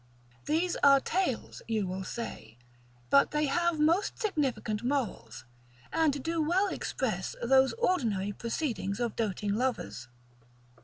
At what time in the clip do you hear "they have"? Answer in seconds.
3.29-3.79